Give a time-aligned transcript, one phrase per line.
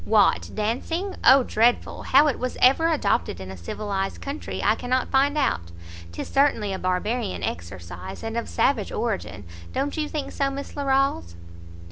[0.03, 1.15] "What dancing?
[1.23, 2.01] Oh dreadful!
[2.01, 5.69] how it was ever adopted in a civilized country I cannot find out;
[6.11, 9.43] 'tis certainly a Barbarian exercise, and of savage origin.
[9.73, 11.35] Don't you think so, Miss Larolles?"